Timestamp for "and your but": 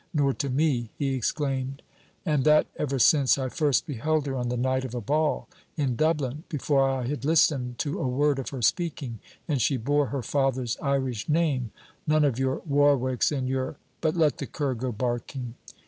13.31-14.15